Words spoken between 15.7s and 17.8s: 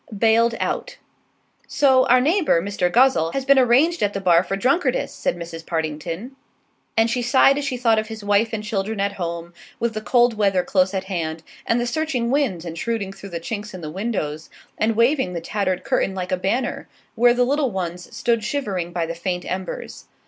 curtain like a banner, where the little